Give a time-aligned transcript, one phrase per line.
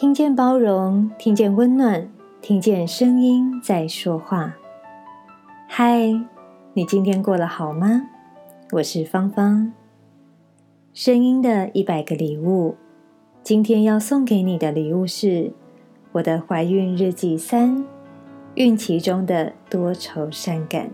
[0.00, 2.10] 听见包容，听见温暖，
[2.40, 4.56] 听见声音在说话。
[5.68, 6.18] 嗨，
[6.72, 8.08] 你今天过得好吗？
[8.72, 9.74] 我是芳芳。
[10.94, 12.76] 声音的一百个礼物，
[13.42, 15.52] 今天要送给你的礼物是
[16.12, 17.84] 我的怀孕日记三：
[18.54, 20.90] 孕期中的多愁善感。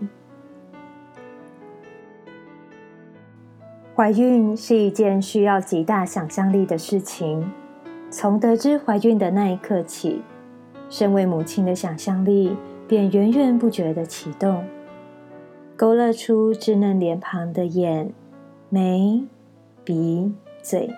[3.95, 7.49] 怀孕是一件需要极大想象力的事情。
[8.09, 10.21] 从得知怀孕的那一刻起，
[10.89, 12.55] 身为母亲的想象力
[12.87, 14.63] 便源源不绝地启动，
[15.75, 18.13] 勾勒出稚嫩脸庞的眼、
[18.69, 19.23] 眉、
[19.83, 20.89] 鼻、嘴。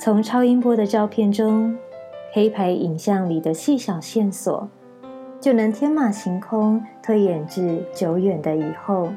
[0.00, 1.78] 从超音波的照片中，
[2.32, 4.68] 黑白影像里的细小线索，
[5.40, 9.12] 就能天马行空推演至久远的以后。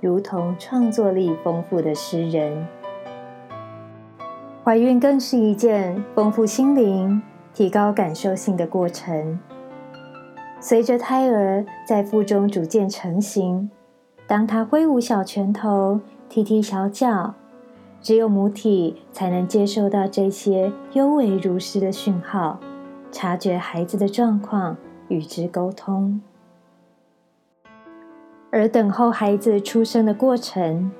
[0.00, 2.66] 如同创作力丰富的诗人，
[4.64, 7.20] 怀孕更是一件丰富心灵、
[7.52, 9.40] 提高感受性的过程。
[10.60, 13.68] 随着胎儿在腹中逐渐成型，
[14.28, 17.34] 当他挥舞小拳头、踢踢小脚，
[18.00, 22.60] 只有母体才能接受到这些幽微如诗的讯号，
[23.10, 24.76] 察觉孩子的状况，
[25.08, 26.20] 与之沟通。
[28.52, 30.92] 而等候孩子出生的过程，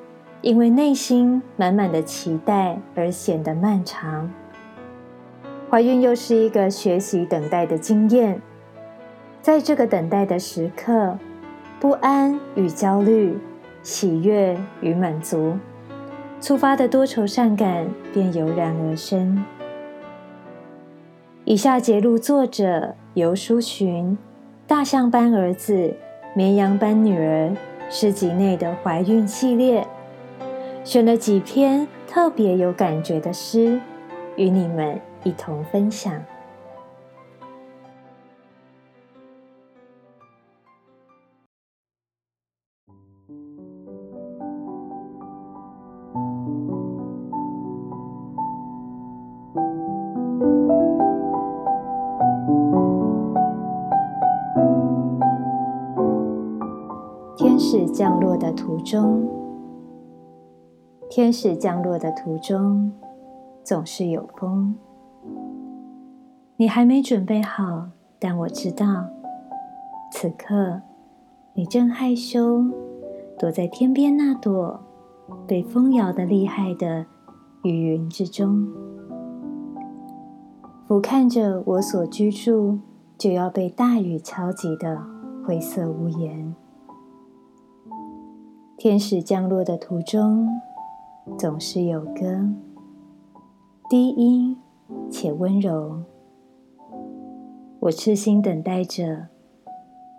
[0.43, 4.29] 因为内心满满的期待而显得漫长。
[5.71, 8.43] 怀孕又是一个学习等待的经验，
[9.41, 11.17] 在这个等待的时刻，
[11.81, 13.39] 不安与焦虑，
[13.83, 15.55] 喜悦与满足，
[16.41, 19.43] 触发的多愁善感便油然而生。
[21.45, 24.19] 以下节录作者游书寻，
[24.67, 25.95] 大象般儿子。
[26.35, 27.55] 绵羊般女儿
[27.91, 29.87] 诗集内的怀孕系列，
[30.85, 33.81] 选了几篇特别有感觉的诗，
[34.37, 36.13] 与你们一同分享。
[57.35, 59.27] 天使降落的途中，
[61.15, 62.91] 天使降落的途中，
[63.63, 64.75] 总是有风。
[66.57, 69.05] 你还没准备好，但我知道，
[70.11, 70.81] 此刻
[71.53, 72.65] 你正害羞，
[73.39, 74.81] 躲在天边那朵
[75.47, 77.05] 被风摇得厉害的
[77.63, 78.67] 雨云之中，
[80.89, 82.79] 俯瞰着我所居住
[83.19, 85.03] 就要被大雨敲击的
[85.45, 86.55] 灰色屋檐。
[88.79, 90.49] 天使降落的途中，
[91.39, 92.49] 总是有歌，
[93.89, 94.57] 低音
[95.09, 96.03] 且温柔。
[97.81, 99.29] 我痴心等待着，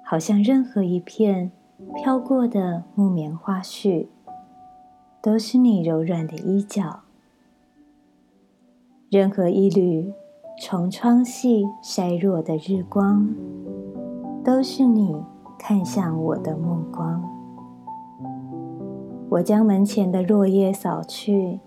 [0.03, 1.51] 好像任何一片
[1.95, 4.07] 飘过的木棉花絮，
[5.21, 7.01] 都是你柔软的衣角；
[9.09, 10.13] 任何一缕
[10.61, 13.27] 从窗隙筛落的日光，
[14.43, 15.21] 都是你
[15.59, 17.21] 看向我的目光。
[19.33, 21.59] 我将门前的落叶扫去，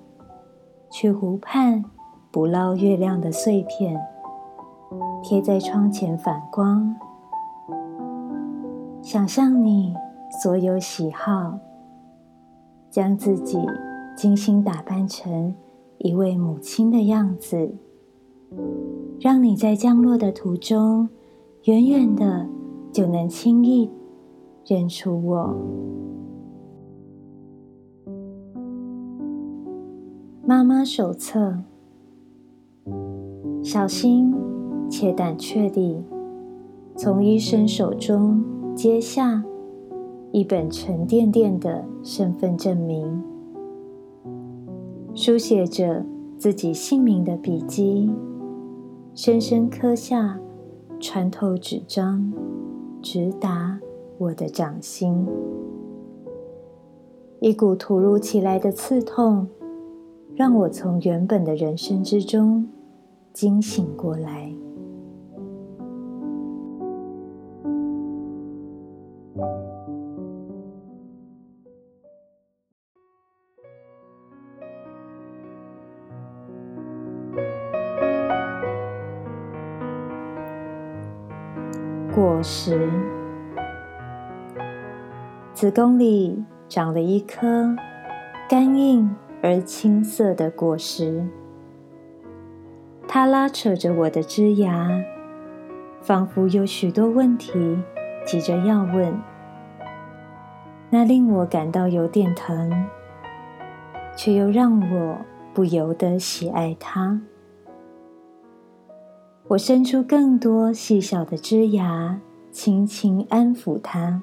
[0.89, 1.85] 去湖畔
[2.31, 4.01] 捕捞月亮的碎片，
[5.21, 6.95] 贴在窗前反光。
[9.03, 9.97] 想象你
[10.41, 11.59] 所有喜好，
[12.89, 13.59] 将自己
[14.17, 15.53] 精心打扮成
[15.99, 17.75] 一位母亲的样子，
[19.19, 21.09] 让你在降落的途中，
[21.65, 22.47] 远远的
[22.93, 23.91] 就能轻易
[24.65, 25.57] 认出我。
[30.49, 31.59] 妈妈手册，
[33.65, 34.33] 小心
[34.89, 36.01] 且胆怯地
[36.95, 39.43] 从医生手中接下
[40.31, 43.21] 一本沉甸甸的身份证明，
[45.17, 46.07] 书写着
[46.39, 48.09] 自己姓名的笔迹，
[49.15, 50.39] 深深刻下，
[51.01, 52.33] 穿透纸张，
[53.03, 53.81] 直达
[54.17, 55.27] 我的掌心。
[57.41, 59.49] 一股突如其来的刺痛。
[60.37, 62.69] 让我从原本的人生之中
[63.33, 64.53] 惊醒过来。
[82.15, 82.91] 果实，
[85.55, 87.75] 子宫里长了一颗
[88.49, 89.11] 干硬
[89.47, 91.25] 而青涩的果实，
[93.07, 94.91] 它拉扯着我的枝芽，
[96.01, 97.79] 仿佛有许多问题
[98.27, 99.17] 急着要问。
[100.91, 102.73] 那令我感到有点疼，
[104.17, 105.17] 却又让我
[105.55, 107.21] 不由得喜爱它。
[109.47, 112.19] 我伸出更多细小的枝芽，
[112.51, 114.21] 轻轻安抚它。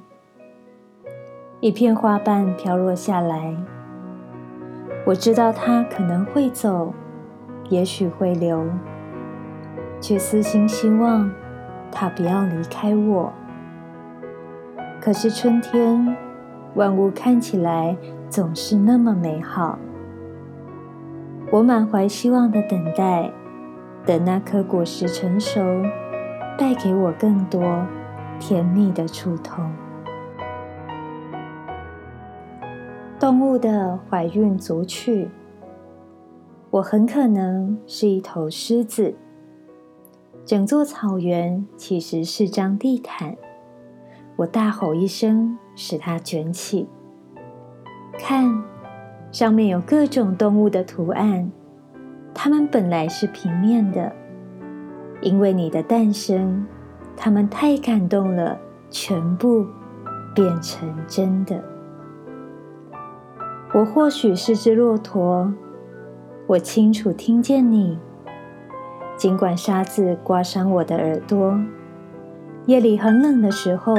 [1.62, 3.56] 一片花瓣飘落下来。
[5.06, 6.94] 我知道它可能会走，
[7.70, 8.66] 也许会留，
[10.00, 11.30] 却私心希望
[11.92, 13.34] 它不要离开我。
[15.02, 16.16] 可是春天，
[16.76, 17.98] 万物看起来
[18.30, 19.78] 总是那么美好。
[21.52, 23.30] 我满怀希望的等待，
[24.06, 25.62] 等那颗果实成熟，
[26.58, 27.86] 带给我更多
[28.40, 29.70] 甜蜜的触痛。
[33.24, 35.30] 动物的怀孕组曲，
[36.70, 39.16] 我很可能是一头狮子。
[40.44, 43.38] 整座草原其实是张地毯，
[44.36, 46.86] 我大吼一声，使它卷起。
[48.20, 48.62] 看，
[49.32, 51.50] 上面有各种动物的图案，
[52.34, 54.12] 它们本来是平面的，
[55.22, 56.68] 因为你的诞生，
[57.16, 58.60] 它们太感动了，
[58.90, 59.66] 全部
[60.36, 61.64] 变成真的。
[63.74, 65.52] 我或许是只骆驼，
[66.46, 67.98] 我清楚听见你。
[69.18, 71.60] 尽管沙子刮伤我的耳朵，
[72.68, 73.96] 夜里很冷的时候，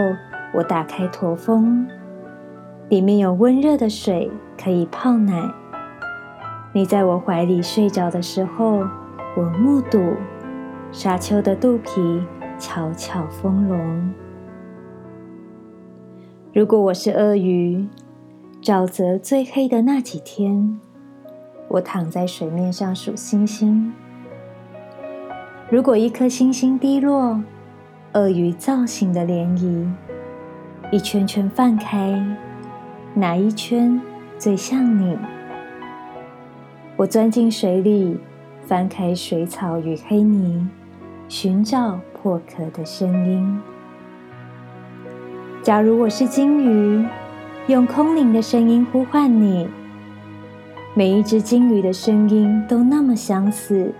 [0.55, 1.89] 我打开驼峰，
[2.89, 5.43] 里面有温热的水可以泡奶。
[6.73, 8.87] 你在我怀里睡着的时候，
[9.37, 10.13] 我目睹
[10.93, 12.23] 沙丘的肚皮
[12.61, 14.15] 悄悄丰隆。
[16.53, 17.89] 如果我是鳄鱼。
[18.65, 20.81] 沼泽最黑的那几天，
[21.69, 23.93] 我躺在水面上数星星。
[25.69, 27.39] 如果一颗星星滴落，
[28.15, 29.87] 鳄鱼造型的涟漪，
[30.91, 32.19] 一圈圈泛开，
[33.13, 34.01] 哪一圈
[34.39, 35.15] 最像你？
[36.97, 38.19] 我钻进水里，
[38.63, 40.67] 翻开水草与黑泥，
[41.29, 43.61] 寻找破壳的声音。
[45.63, 47.07] 假如我是鲸鱼。
[47.67, 49.67] 用空灵的声音呼唤你，
[50.93, 53.91] 每一只鲸鱼的声音都那么相似，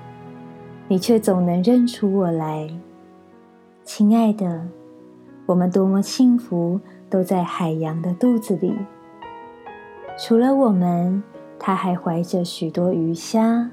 [0.87, 2.69] 你却总能认出我来。
[3.83, 4.67] 亲爱的，
[5.47, 6.79] 我们多么幸福，
[7.09, 8.75] 都在海洋的肚子里。
[10.19, 11.23] 除了我们，
[11.59, 13.71] 它还怀着许多鱼虾，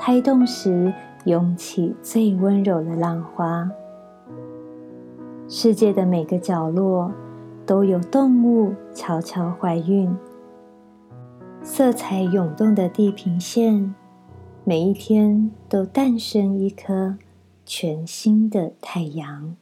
[0.00, 0.92] 胎动时
[1.26, 3.70] 涌起最温柔的浪花。
[5.46, 7.12] 世界的每个角落。
[7.70, 10.12] 都有动物悄悄怀孕，
[11.62, 13.94] 色彩涌动的地平线，
[14.64, 17.16] 每一天都诞生一颗
[17.64, 19.54] 全新的太阳。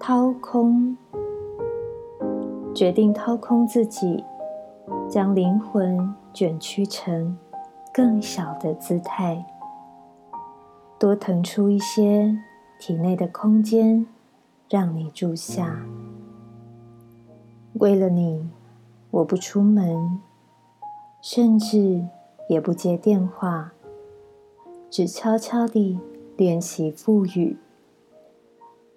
[0.00, 0.96] 掏空，
[2.74, 4.24] 决定掏空自己。
[5.10, 7.36] 将灵魂卷曲成
[7.92, 9.44] 更小的姿态，
[11.00, 12.38] 多腾出一些
[12.78, 14.06] 体内的空间，
[14.68, 15.84] 让你住下。
[17.72, 18.48] 为了你，
[19.10, 20.20] 我不出门，
[21.20, 22.06] 甚至
[22.48, 23.72] 也不接电话，
[24.88, 25.98] 只悄悄地
[26.36, 27.56] 练习腹语。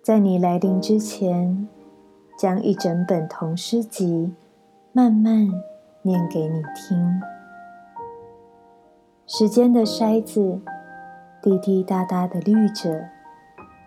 [0.03, 1.67] 在你来临之前，
[2.37, 4.31] 将一整本童诗集
[4.91, 5.49] 慢慢。
[6.05, 7.21] 念给你听。
[9.25, 10.59] 时间的筛子
[11.41, 13.09] 滴滴答答的滤着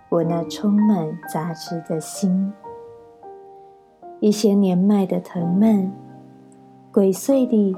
[0.08, 2.52] 我那充满杂质的心。
[4.18, 5.92] 一些年迈的藤蔓，
[6.90, 7.76] 鬼祟地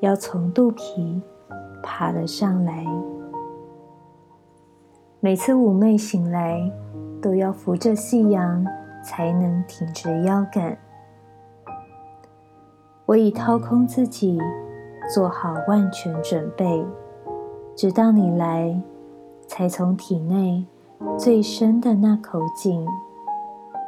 [0.00, 1.20] 要从肚皮
[1.82, 2.86] 爬了上来。
[5.20, 6.72] 每次妩媚醒来，
[7.20, 8.64] 都要扶着夕阳，
[9.04, 10.78] 才能挺直腰杆。
[13.06, 14.36] 我已掏空自己，
[15.14, 16.84] 做好万全准备，
[17.76, 18.76] 直到你来，
[19.46, 20.66] 才从体内
[21.16, 22.84] 最深的那口井，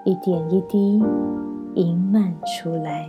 [0.04, 1.04] 一点一滴
[1.74, 3.08] 盈满出来。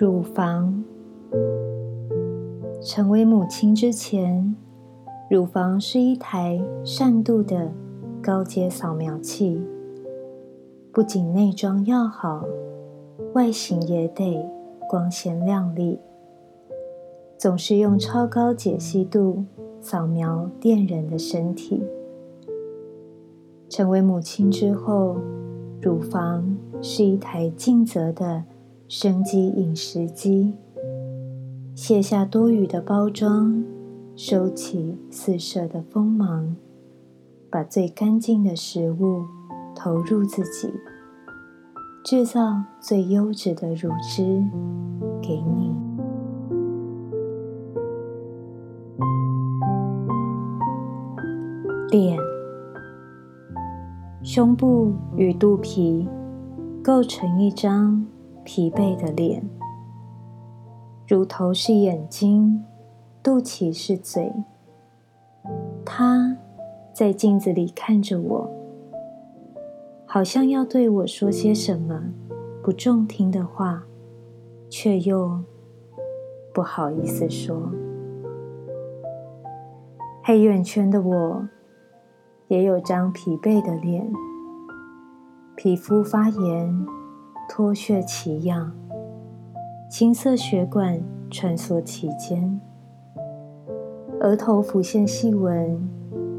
[0.00, 0.82] 乳房。
[2.80, 4.56] 成为母亲之前，
[5.28, 7.70] 乳房是一台善度的
[8.22, 9.60] 高阶扫描器，
[10.90, 12.46] 不仅内装要好，
[13.34, 14.42] 外形也得
[14.88, 15.98] 光鲜亮丽。
[17.36, 19.44] 总是用超高解析度
[19.82, 21.82] 扫描恋人的身体。
[23.68, 25.18] 成为母亲之后，
[25.82, 28.44] 乳房是一台尽责的
[28.92, 30.52] 生机饮食机，
[31.76, 33.62] 卸下多余的包装，
[34.16, 36.56] 收起四射的锋芒，
[37.48, 39.22] 把最干净的食物
[39.76, 40.68] 投入自己，
[42.04, 44.42] 制造最优质的乳汁
[45.22, 45.70] 给你。
[51.92, 52.18] 脸、
[54.24, 56.08] 胸部与肚皮
[56.82, 58.04] 构成一张
[58.44, 59.42] 疲惫的脸，
[61.06, 62.64] 乳头是眼睛，
[63.22, 64.32] 肚脐是嘴。
[65.84, 66.36] 他
[66.92, 68.50] 在镜子里看着我，
[70.06, 72.12] 好像要对我说些什么
[72.62, 73.84] 不中听的话，
[74.68, 75.42] 却又
[76.52, 77.70] 不好意思说。
[80.22, 81.48] 黑眼圈的我。
[82.48, 84.12] 也有张疲惫的脸，
[85.54, 86.86] 皮肤发炎，
[87.52, 88.72] 脱屑奇痒，
[89.90, 91.02] 青色血管
[91.32, 92.60] 穿梭其间，
[94.20, 95.90] 额头浮现细纹，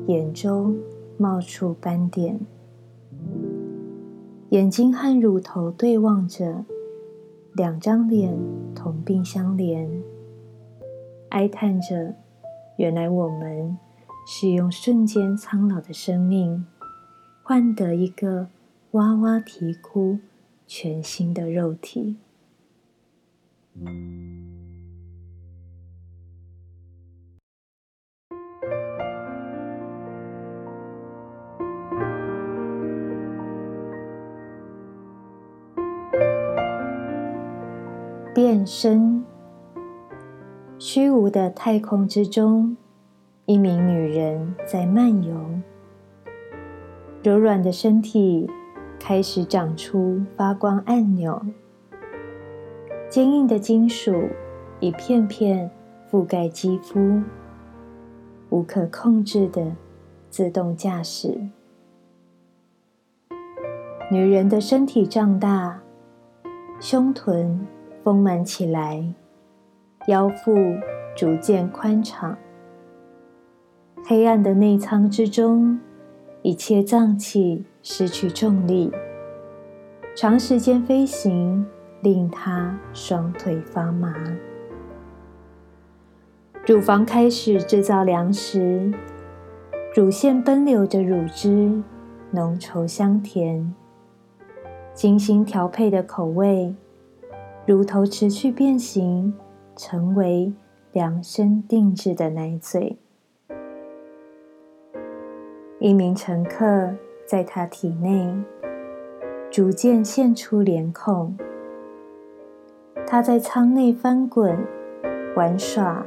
[0.08, 0.74] 眼周
[1.18, 2.40] 冒出斑点，
[4.52, 6.64] 眼睛和乳头对望着，
[7.56, 8.34] 两张脸
[8.74, 9.90] 同病相怜，
[11.32, 12.16] 哀叹着，
[12.78, 13.78] 原来我们。
[14.26, 16.66] 是用瞬间苍老的生命，
[17.44, 18.48] 换得一个
[18.92, 20.20] 哇哇啼哭、
[20.74, 22.16] 全新的肉体。
[38.34, 39.26] 变身，
[40.80, 42.78] 虚无的太空之中。
[43.46, 45.36] 一名女人在漫游，
[47.22, 48.50] 柔软的身体
[49.04, 51.44] 开始长出发光按钮，
[53.10, 54.30] 坚硬的金属
[54.80, 55.72] 一片片
[56.10, 57.20] 覆盖肌肤，
[58.52, 59.76] 无可控制的
[60.30, 61.36] 自动驾驶。
[64.12, 65.82] 女人的身体胀大，
[66.80, 67.60] 胸臀
[68.04, 69.04] 丰满起来，
[70.08, 70.56] 腰腹
[71.18, 72.38] 逐渐宽敞。
[74.06, 75.80] 黑暗的内舱之中，
[76.44, 78.92] 一切脏器失去重力。
[80.16, 81.66] 长时间飞行
[82.02, 84.14] 令他双腿发麻。
[86.66, 88.94] 乳房开始制造粮食，
[89.96, 91.82] 乳腺奔流着乳汁，
[92.32, 93.74] 浓稠香甜。
[94.94, 96.76] 精心调配的口味，
[97.66, 99.34] 乳头持续变形，
[99.76, 100.54] 成为
[100.92, 102.98] 量身定制的奶嘴。
[105.80, 106.94] 一名乘客
[107.32, 108.30] 在他体内
[109.50, 111.34] 逐渐现出脸孔，
[113.08, 114.60] 他在舱内翻滚、
[115.34, 116.06] 玩耍，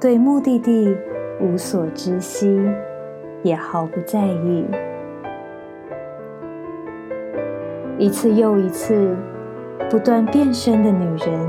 [0.00, 0.96] 对目的地
[1.38, 2.58] 无所知悉，
[3.42, 4.64] 也毫不在意。
[7.98, 9.14] 一次又一次
[9.90, 11.46] 不断变身的女人，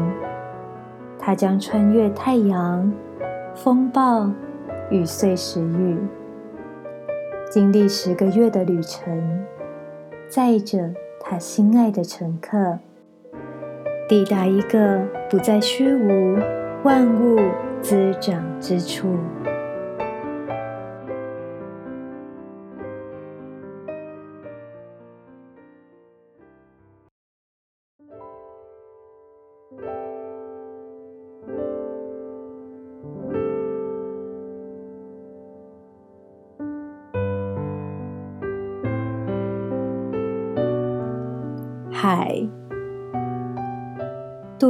[1.17, 2.91] 她将穿越太阳、
[3.55, 4.29] 风暴
[4.91, 5.97] 与碎石域。
[7.49, 9.43] 经历十个月的旅程，
[10.27, 12.77] 载着他心爱的乘客，
[14.07, 16.37] 抵达一个不再虚无、
[16.83, 17.39] 万物
[17.81, 19.07] 滋长之处。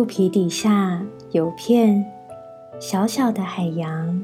[0.09, 2.03] 皮底下有片
[2.79, 4.19] 小小的海洋，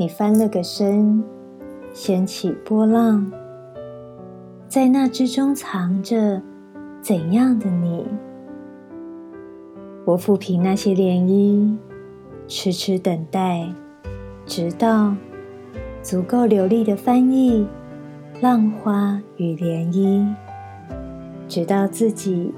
[0.00, 1.22] 你翻了个身，
[1.92, 3.30] 掀起波浪，
[4.66, 6.42] 在那之中藏着
[7.00, 8.04] 怎样的你？
[10.04, 11.76] 我抚平那些涟漪，
[12.48, 13.68] 痴痴等待，
[14.44, 15.14] 直到
[16.02, 17.64] 足够流利的翻译
[18.40, 20.26] 浪花与涟漪。
[21.46, 22.52] 直到自己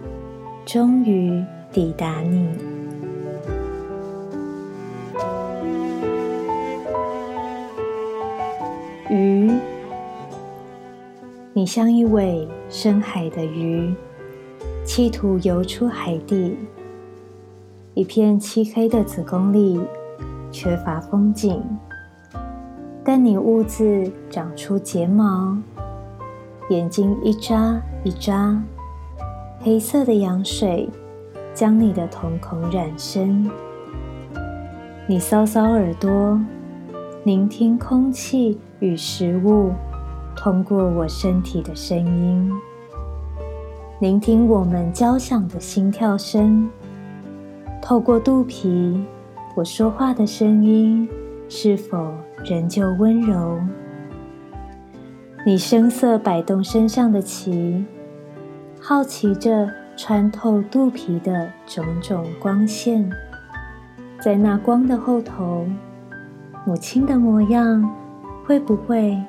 [0.64, 2.48] 终于抵达你。
[9.10, 9.50] 鱼，
[11.52, 13.94] 你像一尾深海的鱼，
[14.84, 16.56] 企图游出海底。
[17.94, 19.80] 一片漆黑的子宫里，
[20.52, 21.62] 缺乏风景。
[23.02, 25.56] 但你兀自长出睫毛，
[26.68, 28.62] 眼睛一眨一眨，
[29.60, 30.88] 黑色的羊水
[31.58, 33.50] 将你的瞳孔染深。
[35.08, 36.40] 你搔搔耳朵，
[37.24, 39.72] 聆听空气与食物
[40.36, 42.52] 通过我身体的声音，
[43.98, 46.70] 聆听我们交响的心跳声。
[47.82, 49.04] 透过肚皮，
[49.56, 51.08] 我说话的声音
[51.48, 53.58] 是否仍旧温柔？
[55.44, 57.84] 你声色摆动身上的鳍，
[58.80, 63.10] 好奇着穿透肚皮的种种光线。
[64.20, 65.66] 在那光的后头，
[66.64, 67.84] 母亲的模样
[68.46, 69.20] 会不会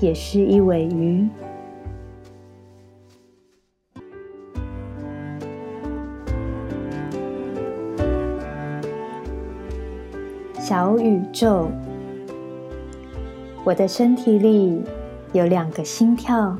[0.00, 1.26] 也是一尾鱼？
[10.58, 11.68] 小宇宙，
[13.64, 14.82] 我的身体里
[15.32, 16.54] 有两个心跳，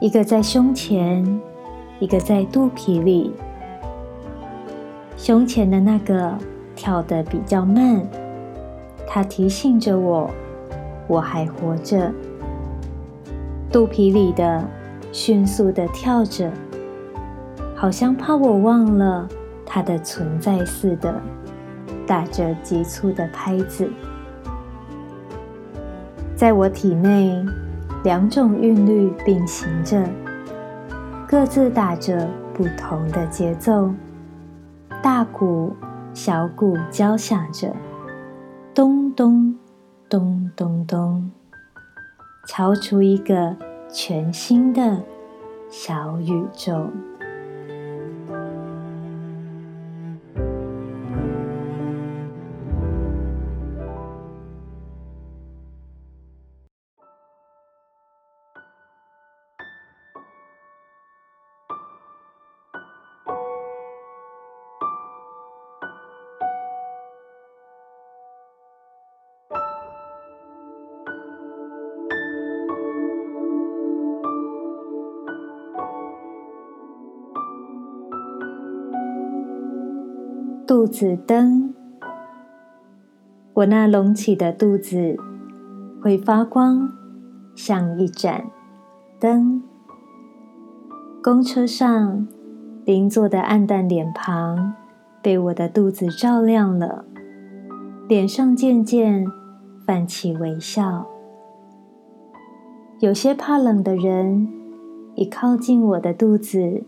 [0.00, 1.40] 一个在胸前，
[2.00, 3.32] 一个在肚皮里。
[5.16, 6.36] 胸前的那个
[6.74, 8.02] 跳得比较慢，
[9.06, 10.30] 它提醒着我，
[11.06, 12.10] 我还活着。
[13.70, 14.64] 肚皮里的
[15.12, 16.50] 迅速地跳着，
[17.76, 19.28] 好像怕我忘了
[19.66, 21.14] 它的存在似的，
[22.06, 23.88] 打着急促的拍子。
[26.34, 27.44] 在我体内，
[28.02, 30.02] 两种韵律并行着，
[31.30, 33.88] 各自打着不同的节奏。
[35.00, 35.72] 大鼓、
[36.12, 37.72] 小鼓交响着，
[38.74, 39.56] 咚咚
[40.08, 41.30] 咚咚咚，
[42.48, 43.54] 敲出一个
[43.88, 45.00] 全新的
[45.68, 46.88] 小宇宙。
[80.70, 81.74] 肚子灯，
[83.54, 85.16] 我那隆起的肚子
[86.00, 86.88] 会发光，
[87.56, 88.44] 像一盏
[89.18, 89.60] 灯。
[91.24, 92.28] 公车上
[92.84, 94.74] 邻座的暗淡脸庞
[95.20, 97.04] 被我的肚子照亮了，
[98.06, 99.26] 脸上渐渐
[99.84, 101.04] 泛起微笑。
[103.00, 104.46] 有些怕冷的人
[105.16, 106.84] 一靠近我的肚子，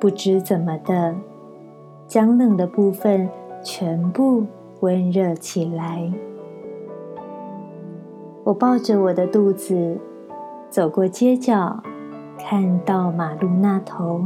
[0.00, 1.16] 不知怎么的。
[2.06, 3.28] 将冷的部分
[3.62, 4.46] 全部
[4.80, 6.12] 温热起来。
[8.44, 9.98] 我抱着我的肚子
[10.68, 11.82] 走过街角，
[12.38, 14.22] 看到马路那头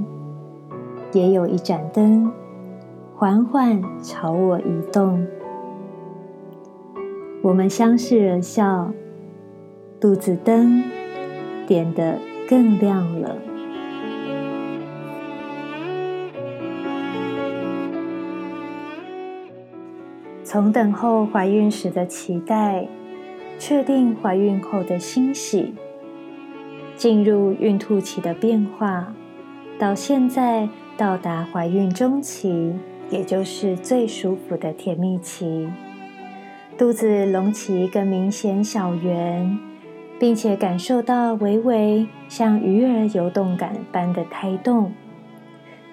[1.12, 2.30] 也有一盏灯，
[3.14, 5.24] 缓缓朝我移动。
[7.42, 8.90] 我们相视而笑，
[10.00, 10.82] 肚子灯
[11.66, 13.36] 点得更亮了。
[20.50, 22.88] 从等候怀孕时的期待，
[23.58, 25.74] 确定怀孕后的欣喜，
[26.96, 29.12] 进入孕吐期的变化，
[29.78, 32.72] 到现在到达怀孕中期，
[33.11, 35.68] 也就是最舒服的甜蜜期，
[36.78, 39.58] 肚子隆起一个明显小圆，
[40.18, 44.94] 并且感受到微微像鱼儿游动感般的胎动，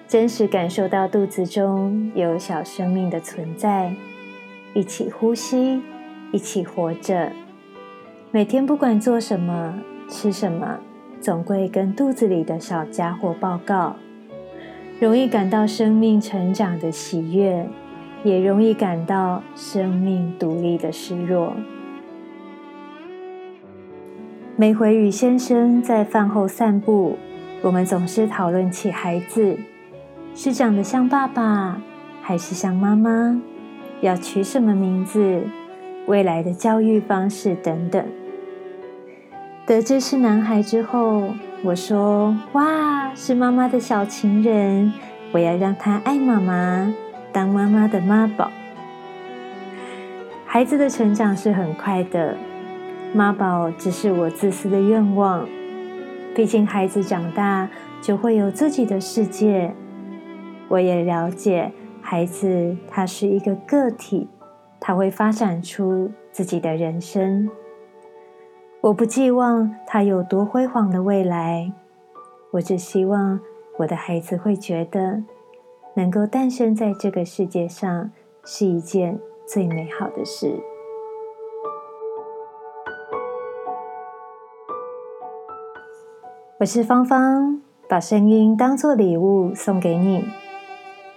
[0.08, 3.92] 真实感受到肚子中有小生命的存在。
[4.76, 5.80] 一起呼吸，
[6.32, 7.32] 一起活着。
[8.30, 9.74] 每天不管做什么、
[10.06, 10.78] 吃什么，
[11.18, 13.96] 总会跟肚子里的小家伙报告。
[15.00, 17.66] 容易感到生命成长的喜悦，
[18.22, 21.54] 也容易感到生命独立的失落。
[24.56, 27.16] 每回与先生在饭后散步，
[27.62, 29.56] 我们总是讨论起孩子，
[30.34, 31.80] 是长得像爸爸，
[32.20, 33.40] 还是像妈妈？
[34.00, 35.42] 要取什么名字？
[36.06, 38.04] 未来的教育方式等等。
[39.66, 41.30] 得知是男孩之后，
[41.64, 44.92] 我说：“哇，是妈妈的小情人！
[45.32, 46.94] 我要让他爱妈妈，
[47.32, 48.50] 当妈妈的妈宝。”
[50.46, 52.36] 孩子的成长是很快的，
[53.12, 55.48] 妈宝只是我自私的愿望。
[56.34, 57.68] 毕竟孩子长大
[58.00, 59.74] 就会有自己的世界。
[60.68, 61.72] 我也了解
[62.08, 64.28] 孩子，他是一个个体，
[64.78, 67.50] 他会发展出自己的人生。
[68.80, 71.72] 我不寄望他有多辉煌的未来，
[72.52, 73.40] 我只希望
[73.78, 75.24] 我的孩子会觉得，
[75.94, 78.12] 能够诞生在这个世界上
[78.44, 80.54] 是一件最美好的事。
[86.60, 90.24] 我是芳芳，把声音当作礼物送给你。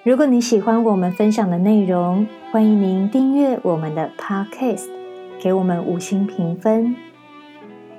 [0.10, 4.88] 如果你喜欢我们分享的内容，欢迎您订阅我们的 Podcast，
[5.39, 6.95] 给我们五星评分。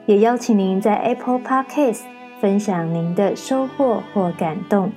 [0.06, 2.00] 也邀请您在 Apple Podcast
[2.40, 4.90] 分享您的收获或感动，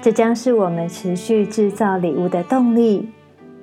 [0.00, 3.08] 这将是我们持续制造礼物的动力。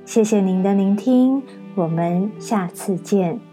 [0.03, 1.41] 谢谢您的聆听，
[1.75, 3.52] 我们下次见。